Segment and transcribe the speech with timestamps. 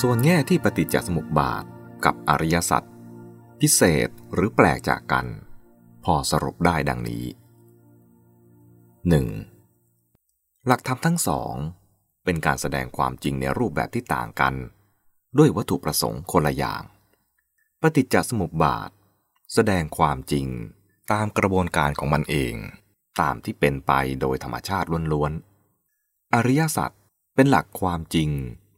[0.00, 1.64] ส่วนแง่ที่ปฏิจจสมุปบาท
[2.04, 2.82] กับอริยสัจ
[3.60, 5.26] พิเศษหรือแปลกจากกัน
[6.04, 7.24] พอสรุปได้ดังนี้
[9.70, 10.66] 1.
[10.66, 11.54] หลักธรรมทั้งสอง
[12.24, 14.54] เป็นการแสดงความจริงในรูปแบบที่ต่างกัน
[15.38, 16.82] ด้วยวัตถุประสงค์คนละอย่าง
[17.80, 18.90] ปฏิจจสมุปบาท
[19.54, 20.46] แสดงความจริง
[21.12, 22.54] ตามกระบวนการของมันเอง
[23.20, 26.90] ตามที่เป็นไปโดยธรรมชาติล้วนๆอริยสัจ
[27.34, 28.30] เป็นหลักความจริง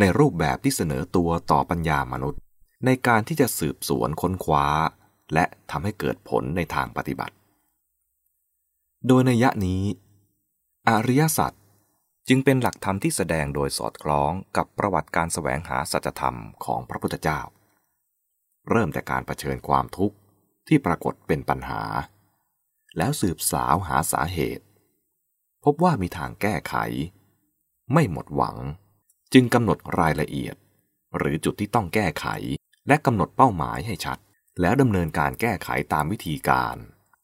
[0.00, 2.40] ในรูปแบบที่เสนอตัวต่อปัญญามนุษย์
[2.86, 4.66] ในการที่จะสืบสวนค้นคว้า
[5.34, 7.34] และทำให้เกิดผลในทางปฏิบัติ
[9.06, 9.82] โดยในยะนี้
[10.88, 11.52] อริยสัจ
[12.28, 17.40] จึงเป็นหลักธรรมที่แสดงโดยสอดคล้องกับประวัติการแสวงหาสัจธรรมของพระพุทธเจ้า
[18.70, 20.16] เริ่มแต่การรเผชิญความทุกข์
[20.68, 21.82] ที่ปรากฏเป็นปัญหา
[22.96, 24.64] แล้วสืบสาวหาสาเหตุ
[25.64, 26.74] พบว่ามีทางแก้ไข
[27.92, 28.56] ไม่หมดหวัง
[29.38, 30.56] จึงกำหนดรายละเอียด
[31.18, 32.26] หรือจุดที่ต้องแก้ไข
[32.88, 34.18] และกำหนดเป้าหมายให้ชัด
[34.60, 36.76] แล้วดำเนินการแก้ไขตามวิธีการ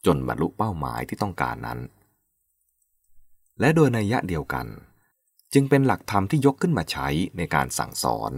[0.06, 1.78] จนบรรลุเป้าหมายที่ต้องการนั้น
[3.60, 4.66] และโดยในยะเดียวกัน
[5.52, 8.32] จึงเป็นหลักธรรมที่ยกขึ้นมาใช้ในการสั่งสอน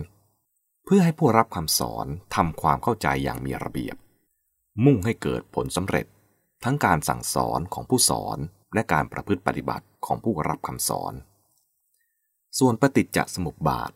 [0.85, 3.97] เพื่อให้ผู้รับคำสอนทำความเข้าใจอย่างมีระเบียบ
[4.85, 6.07] มุ่งให้เกิดผลสำเร็จ
[6.65, 8.39] ทั้งการสั่งสอนของผู้สอน
[8.75, 11.15] และการประพฤติปฏิบัติของผู้รับคำสอน
[12.59, 13.93] ส่วนปฏิจจสมุปบาท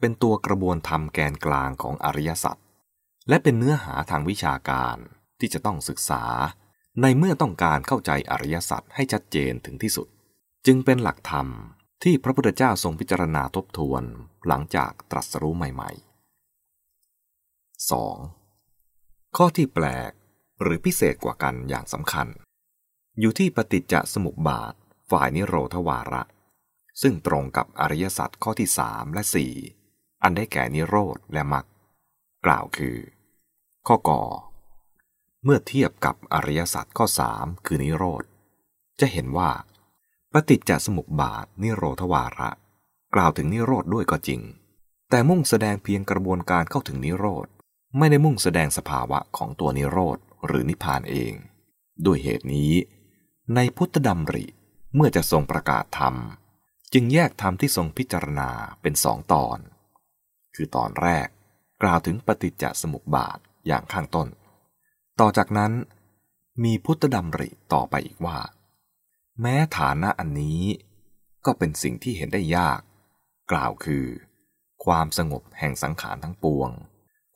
[0.00, 2.56] เป็นตัวกระบวนธรรมแกนกลางของอริยสัจ
[3.28, 4.96] และเป็นเนื้อหาทางวิชาการ
[5.40, 6.24] ที่จะต้องศึกษา
[7.02, 10.08] ในเมื่อต้องการเข้าใจอริยสัจให้ชัดเจนถึงที่สุด
[10.66, 11.48] จึงเป็นหลักธรรม
[12.02, 14.02] ที่พระพุทธเจ้าทรงพิจารณาทบทวน
[14.46, 16.04] หลังจากตรัสรู้ใหม่ ๆ
[17.90, 19.36] 2.
[19.36, 20.12] ข้อที่แปลก
[20.62, 22.26] หรือพิเศษกว่ากันอย่างสำคัญ
[23.20, 24.74] อยู่ที่ปฏิจจสมุปบาท
[25.10, 26.22] ฝ่ายนิโรธวาระ
[27.02, 29.52] ซึ่งตรงกับอริยสัจข้อที่สามและสี่
[30.22, 31.66] อันได้แก่นิโรธและมรรค
[32.46, 32.96] กล่าวคือ
[33.86, 34.22] ข้อกอ
[35.44, 38.24] เมื่อเทียบกับอริยสัจข้อสามคือนิโรธ
[39.00, 39.50] จะเห็นว่า
[40.32, 42.50] ปฏิจจสมุปบาทนิโรธวาระ
[43.14, 44.40] กล่าวถึงนิโรธด้วยก็จริง
[45.10, 47.46] แต่มุ่งแสดงเพียงกระบวนการเข้าถึงนิโรธ
[47.98, 51.32] ไม่ได้มุ่งแสดงสภาวะของตัวนิโรธหรือนิพพานเอง
[52.04, 52.72] ด้วยเหตุนี้
[53.54, 54.46] ในพุทธดำริ
[54.94, 56.14] เมื่อจะทรงประกาศธรรม
[56.96, 58.50] จึงแยกธรรมที่ทรงพิจารณา
[58.82, 59.58] เป็นสองตอน
[60.54, 61.28] คือตอนแรก
[61.82, 64.28] กล่าวถึงปฏิจจสมุปบาทอย่างข้างต้น
[65.20, 65.72] ต่อจากนั้น
[66.64, 68.38] มีพุทธดำริต่อไปอีกว่า
[69.40, 70.62] แม้ฐานะอันนี้
[71.44, 72.80] ก็เป็นสิ่งที่เห็นได้ยาก
[73.50, 74.06] กล่าวคือ
[74.84, 76.70] ความสงบแห่งสังขารทั้งปวง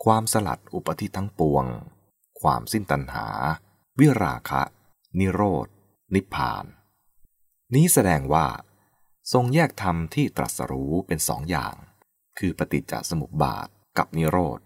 [0.05, 1.65] ความสลัดอุปธิทั้งปวง
[2.41, 3.27] ความสิ้นตัณหา
[3.99, 4.63] วิราคะ
[5.19, 5.67] นิโรธ
[6.15, 6.65] นิพพาน
[7.75, 8.47] นี้แสดงว่า
[9.33, 11.75] ทรงแยกธรรมที่ตรัสรู้เป็นสองอย่าง
[12.39, 13.69] คือปฏิจจสมุปบาท
[13.99, 14.61] กับนิโรธ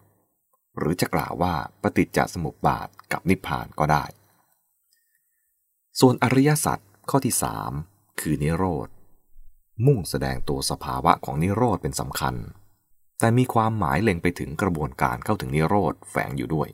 [0.79, 4.05] หรือจะกล่าวว่าปฏิจจสมุปบาทกับนิพพานก็ได้
[6.01, 6.79] ส่วนอริยสัจ
[7.11, 7.73] ข้อที่สาม
[8.21, 8.89] คือนิโรธ
[9.87, 12.35] มุ่งแสดงตัวสภาวะของนิโรธเป็นสำคัญ
[13.19, 16.69] แต่มีความหมายเล็งไปถึงกระบวนการเข้าถึงนิโรธแฝงอยู่ด้วย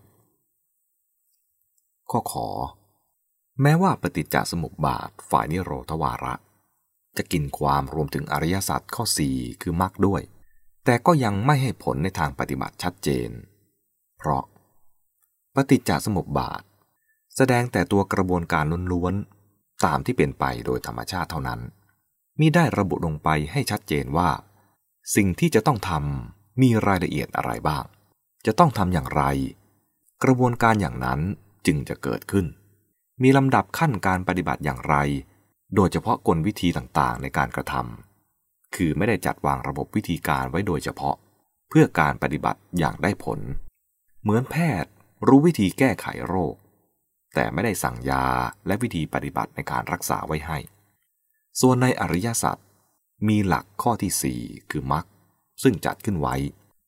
[2.11, 2.49] ข้อขอ
[3.63, 6.35] แม้ว่าปฏิจจสมุปบาทฝ่ายนิโรธวาระ
[7.19, 10.23] จะกินความรวมถึงอริยสัจข้อ 4 คือมรรคด้วย
[10.85, 13.31] แต่ก็ยังไม่ให้ผลในทางปฏิบัติชัดเจน
[14.19, 14.45] เพราะ
[15.55, 16.63] ปฏิจจสมุปบาท
[17.37, 21.61] แสดงแต่ตัวกระบวนการล้วนๆ ตามที่เป็นไปโดยธรรมชาติเท่านั้น
[22.41, 24.31] มิได้ระบุลงไปให้ชัดเจนว่า
[25.17, 27.85] สิ่งที่จะต้องทำมีรายละเอียดอะไรบ้าง
[28.47, 29.23] จะต้องทำอย่างไร
[30.23, 31.21] กระบวนการอย่างนั้น
[31.67, 32.47] จึงจะเกิดขึ้น
[33.23, 34.95] มีลำดับขั้นการปฏิบัติอย่างไร
[35.75, 41.17] โดยเฉพาะกลวิธีต่างๆในการกระทำคือไม่ได้จัดวางระบบวิธีการไว้โดยเฉพาะ
[41.69, 43.41] เพื่อการปฏิบัติอย่างได้ผล
[44.23, 44.93] เหมือนแพทย์
[45.27, 46.55] รู้วิธีแก้ไขโรค
[47.35, 48.27] แต่ไม่ได้สั่งยา
[48.67, 50.59] และวิธีปฏิบัติในการรักษาไว้ให้
[51.61, 52.57] ส่วนในอริยสัจ
[53.29, 55.05] มีหลักข้อที่ 4 คือมรรค
[55.63, 56.37] ซึ่งจัดขึ้นไว้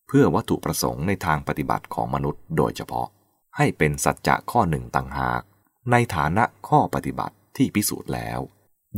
[0.08, 3.08] เพื่อวัตถุประสงค์ในทางปฏิบัติของมนุษย์โดยเฉพาะ
[3.56, 5.42] ให้เป็นสัจจะข้อหนึ่งต่างหาก
[5.90, 8.40] ในฐานะข้อปฏิบัติที่พิสูจน์แล้ว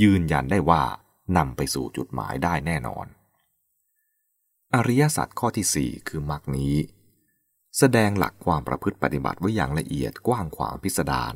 [0.03, 0.83] ยืนยันได้ว่า
[1.37, 3.06] นำไปสู่จุดหมายได้แน่นอน
[4.75, 6.75] อริยสัจข้อที่สี่คือมรรคนี้
[7.79, 11.35] แสดงหลักความประพฤติปฏิบัติไว้อย่างละเอียดกว้างขวางพิสดาร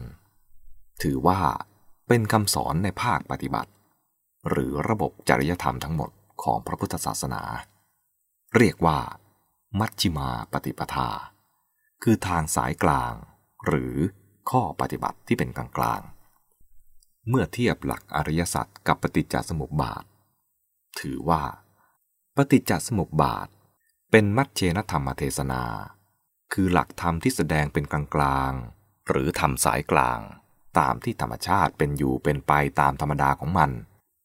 [1.02, 1.40] ถือว่า
[2.08, 3.72] เป็นคำสอนในภาคปฏิบัติ
[4.48, 6.10] หรือระบบจริยธรรมทั้งหมด
[6.42, 7.42] ของพระพุทธศาสนา
[8.56, 8.98] เรียกว่า
[9.78, 11.10] มัชชิมาปฏิปทา
[12.02, 13.14] คือทางสายกลาง
[13.66, 13.94] หรือ
[14.50, 16.00] ข้อปฏิบัติที่เป็นกลางกลาง
[17.28, 20.04] เมื่อเทียบหลักอริยสัจกับปฏิจจสมุปบาท
[21.00, 21.42] ถือว่า
[22.36, 23.48] ปฏิจจสมุปบาท
[24.10, 25.62] เป็นมัชเชนธรรมเทศนา
[26.52, 30.20] คือหลักธรรมที่แสดงเป็นกลางๆ หรือธรรมสายกลาง
[30.78, 33.70] ตามที่ธรรมชาติเป็นอยู่เป็นไปตามธรรมดาของมัน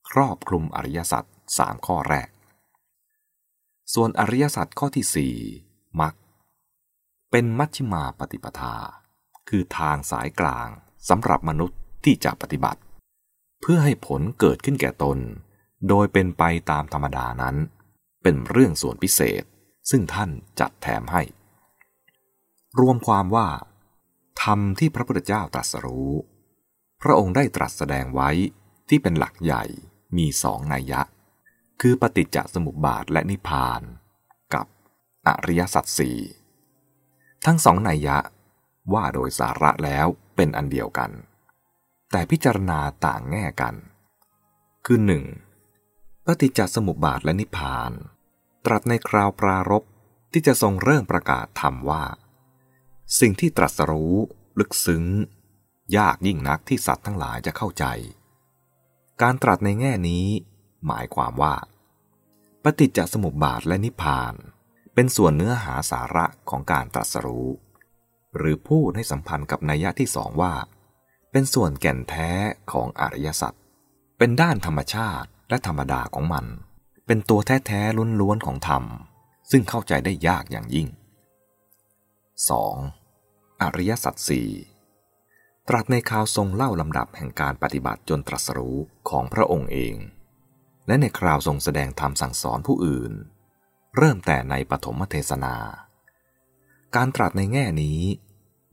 [0.10, 1.24] ครอบคลุมอริยสัจ
[1.58, 2.30] สามข้อแรก
[3.94, 5.36] ส่วนอริยสัจข้อที่สี่
[6.02, 6.14] มัก
[7.32, 8.76] เป็นมัชฌิมาปฏิปทา
[9.50, 10.68] คือทางสายกลาง
[11.10, 12.82] สำหรับมนุษย์ที่จะปฏิบัติ
[13.62, 15.18] เพื่อให้ผลเกิดขึ้นแก่ตน
[15.90, 17.56] โดยเป็นไปตามธรรมดานั้น
[18.24, 19.44] เป็นเรื่องส่วนพิเศษ
[19.90, 20.30] ซึ่งท่าน
[20.60, 21.24] จัดแถมให้
[22.80, 23.48] รวมความว่า
[24.44, 26.12] ธรรมที่พระพุทธเจ้าตรัสรู้
[27.02, 28.30] พระองค์ได้ตรัสแสดงไว้
[28.90, 29.64] ที่เป็นหลักใหญ่
[30.18, 31.02] มีสองนัยยะ
[31.82, 33.82] คือปฏิจจสมุปบาทและนิพพาน
[34.54, 34.66] กับ
[35.28, 36.18] อริยสัจสี่
[37.46, 38.18] ทั้งสองนัยยะ
[38.94, 41.12] ว่าโดยสาระแล้วเป็นอันเดียวกัน
[42.12, 43.76] แต่พิจารณาต่างแง่กัน
[44.86, 45.24] คือหนึ่ง
[46.26, 47.92] ปฏิจจสมุปบาทและนิพพาน
[48.66, 49.84] ตรัสในคราวปรารบ
[50.32, 52.04] ที่จะทรงเริ่มประกาศธรรมว่า
[53.20, 54.16] สิ่งที่ตรัสรู้
[54.60, 55.04] ลึกซึ้ง
[55.98, 57.86] ยากยิ่งนักที่สัตว์ทั้งหลายจะเข้าใจ
[59.22, 60.26] การตรัสในแง่นี้
[60.88, 61.56] หมายความว่า
[62.64, 64.34] ปฏิจจสมุปบาทและนิพพาน
[64.94, 67.50] เป็นส่วนเนื้อหาสาระของการตรัสรู้
[68.38, 70.54] หรือพูดให้สัมพันธ์กับนัยยะที่สองว่า
[71.32, 72.30] เป็นส่วนแก่นแท้
[72.72, 73.54] ของอริยสัจ
[74.18, 76.46] เป็นด้านธรรมชาติและธรรมดาของมัน
[77.08, 78.84] เป็นตัวแท้ๆล้วนๆของธรรม
[79.52, 80.88] ซึ่งเข้าใจได้ยากอย่างยิ่ง
[82.84, 83.62] 2.
[83.62, 84.50] อริยสัจสี่
[85.68, 88.78] ตรัสในข่าวทรงเล่าลำดับแห่งการปฏิบัติจนตรัสรู้
[89.10, 89.96] ของพระองค์เอง
[90.88, 93.14] และในคราวทรงแสดงธรรมสั่งสอนผู้อื่น
[93.98, 95.56] เริ่มแต่ในปฐมเทศนา
[96.96, 98.00] การตรัสในแง่นี้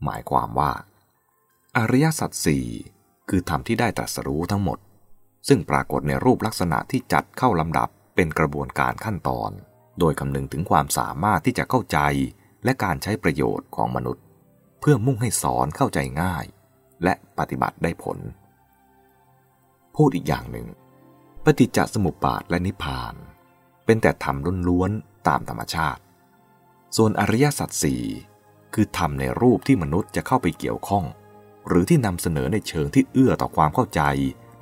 [0.03, 0.71] หมายความว่า
[1.77, 2.65] อริยสัจสี่
[3.29, 4.79] คือธรรมที่ได้ตรัสรู้ทั้งหมด
[5.47, 9.51] ซึ่งปรากฏในรูปลักษณะที่จัดเข้าลำดับเป็นกระบวนการขั้นตอน
[9.99, 11.99] โดยคำนึงถึงความสามารถที่จะเข้าใจ
[12.63, 14.23] และการใช้ประโยชน์ของมนุษย์
[14.79, 16.45] เพื่อมุ่งให้สอนเข้าใจง่าย
[17.03, 18.17] และปฏิบัติได้ผล
[19.95, 20.67] พูดอีกอย่างหนึ่ง
[21.43, 23.13] ปฏิจจสมุปบาทและนิพพาน
[23.85, 24.37] เป็นแต่ธรรม
[24.67, 26.01] ล้วนๆตามธรรมชาติ
[26.97, 28.03] ส่วนอริยสัจสี่
[28.73, 31.05] คือธรรมในรูปที่มนุษย์จะเข้าไปเกี่ยวข้อง
[31.69, 34.01] หรือที่นำเสนอในเชิงที่เอื้อต่อความเข้าใจ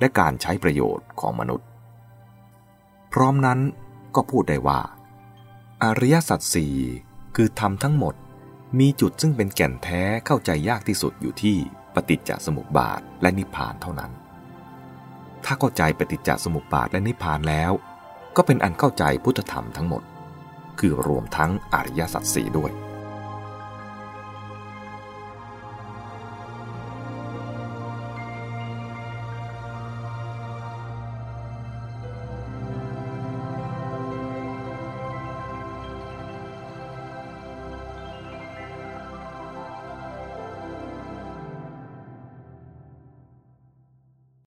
[0.00, 1.66] และการใช้ประโยชน์ของมนุษย์
[3.12, 3.58] พร้อมนั้น
[4.14, 4.80] ก็พูดได้ว่า
[5.82, 6.74] อริยสัจสี่
[7.36, 8.14] คือธรรมทั้งหมด
[8.78, 11.56] มีจุดซึ่งเป็นแก่นแท้เข้าใจยากที่สุดอยู่ที่
[11.94, 14.12] ปฏิจจสมุปบาทและนิพพานเท่านั้น
[15.44, 17.72] ถ้าเข้าใจปฏิจจสมุปบาทและนิพพานแล้ว
[18.36, 20.02] ก็เป็นอันเข้าใจพุทธธรรมทั้งหมด
[20.78, 22.72] คือรวมทั้งอริยสัจสี่ด้วย